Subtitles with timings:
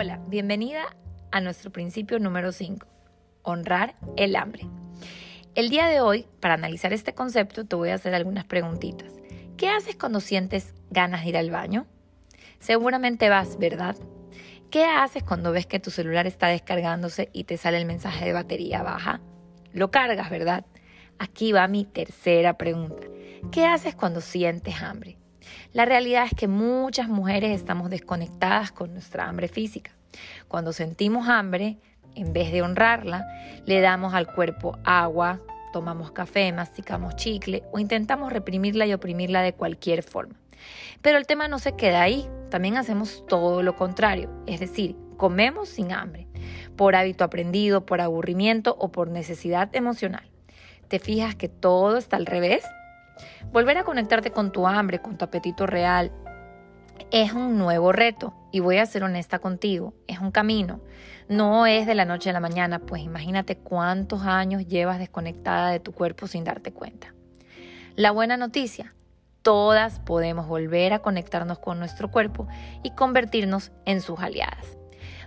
[0.00, 0.96] Hola, bienvenida
[1.32, 2.86] a nuestro principio número 5,
[3.42, 4.62] honrar el hambre.
[5.56, 9.12] El día de hoy, para analizar este concepto, te voy a hacer algunas preguntitas.
[9.56, 11.88] ¿Qué haces cuando sientes ganas de ir al baño?
[12.60, 13.96] Seguramente vas, ¿verdad?
[14.70, 18.32] ¿Qué haces cuando ves que tu celular está descargándose y te sale el mensaje de
[18.32, 19.20] batería baja?
[19.72, 20.64] Lo cargas, ¿verdad?
[21.18, 23.04] Aquí va mi tercera pregunta.
[23.50, 25.18] ¿Qué haces cuando sientes hambre?
[25.72, 29.92] La realidad es que muchas mujeres estamos desconectadas con nuestra hambre física.
[30.48, 31.78] Cuando sentimos hambre,
[32.14, 33.26] en vez de honrarla,
[33.64, 35.40] le damos al cuerpo agua,
[35.72, 40.34] tomamos café, masticamos chicle o intentamos reprimirla y oprimirla de cualquier forma.
[41.02, 45.68] Pero el tema no se queda ahí, también hacemos todo lo contrario, es decir, comemos
[45.68, 46.26] sin hambre,
[46.76, 50.28] por hábito aprendido, por aburrimiento o por necesidad emocional.
[50.88, 52.64] ¿Te fijas que todo está al revés?
[53.52, 56.12] Volver a conectarte con tu hambre, con tu apetito real,
[57.10, 60.80] es un nuevo reto y voy a ser honesta contigo, es un camino,
[61.28, 65.80] no es de la noche a la mañana, pues imagínate cuántos años llevas desconectada de
[65.80, 67.14] tu cuerpo sin darte cuenta.
[67.94, 68.94] La buena noticia,
[69.42, 72.46] todas podemos volver a conectarnos con nuestro cuerpo
[72.82, 74.76] y convertirnos en sus aliadas.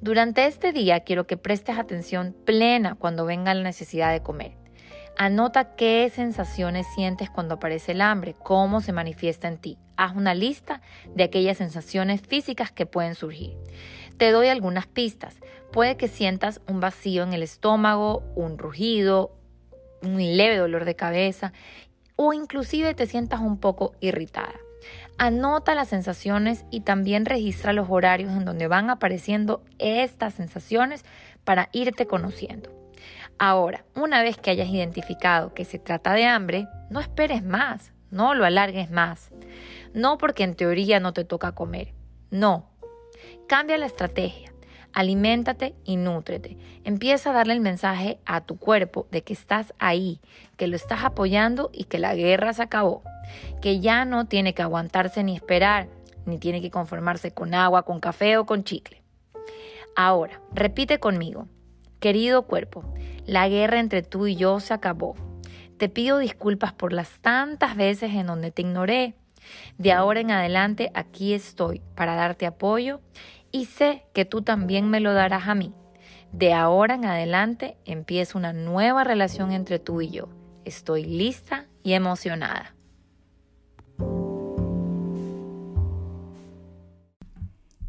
[0.00, 4.65] Durante este día quiero que prestes atención plena cuando venga la necesidad de comer.
[5.18, 9.78] Anota qué sensaciones sientes cuando aparece el hambre, cómo se manifiesta en ti.
[9.96, 10.82] Haz una lista
[11.14, 13.56] de aquellas sensaciones físicas que pueden surgir.
[14.18, 15.40] Te doy algunas pistas.
[15.72, 19.34] Puede que sientas un vacío en el estómago, un rugido,
[20.02, 21.54] un leve dolor de cabeza
[22.16, 24.54] o inclusive te sientas un poco irritada.
[25.16, 31.06] Anota las sensaciones y también registra los horarios en donde van apareciendo estas sensaciones
[31.44, 32.85] para irte conociendo.
[33.38, 38.34] Ahora, una vez que hayas identificado que se trata de hambre, no esperes más, no
[38.34, 39.30] lo alargues más.
[39.92, 41.92] No porque en teoría no te toca comer,
[42.30, 42.70] no.
[43.46, 44.52] Cambia la estrategia.
[44.94, 46.56] Aliméntate y nútrete.
[46.84, 50.20] Empieza a darle el mensaje a tu cuerpo de que estás ahí,
[50.56, 53.02] que lo estás apoyando y que la guerra se acabó.
[53.60, 55.88] Que ya no tiene que aguantarse ni esperar,
[56.24, 59.02] ni tiene que conformarse con agua, con café o con chicle.
[59.94, 61.46] Ahora, repite conmigo.
[62.06, 62.84] Querido cuerpo,
[63.26, 65.16] la guerra entre tú y yo se acabó.
[65.76, 69.16] Te pido disculpas por las tantas veces en donde te ignoré.
[69.76, 73.00] De ahora en adelante aquí estoy para darte apoyo
[73.50, 75.74] y sé que tú también me lo darás a mí.
[76.30, 80.28] De ahora en adelante empieza una nueva relación entre tú y yo.
[80.64, 82.76] Estoy lista y emocionada.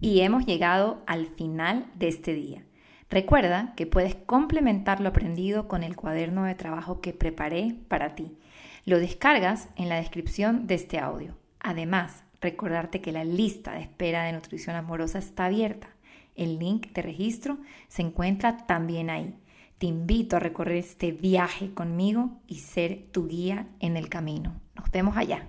[0.00, 2.64] Y hemos llegado al final de este día.
[3.10, 8.36] Recuerda que puedes complementar lo aprendido con el cuaderno de trabajo que preparé para ti.
[8.84, 11.34] Lo descargas en la descripción de este audio.
[11.58, 15.88] Además, recordarte que la lista de espera de nutrición amorosa está abierta.
[16.36, 17.58] El link de registro
[17.88, 19.34] se encuentra también ahí.
[19.78, 24.60] Te invito a recorrer este viaje conmigo y ser tu guía en el camino.
[24.74, 25.48] Nos vemos allá.